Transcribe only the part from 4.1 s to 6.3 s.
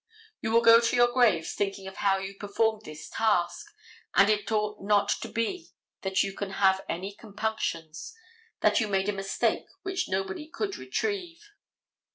and it ought not to be that